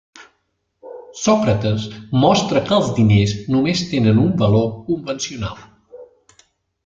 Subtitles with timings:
[1.23, 1.83] Sòcrates
[2.23, 5.63] mostra que els diners només tenen un valor convencional.